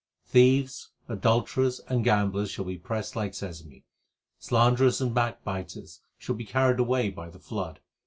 [0.25, 3.85] Thieves, adulterers, and gamblers shall be pressed like sesame;
[4.39, 7.81] Slanderers and backbiters shall be carried away by the flood.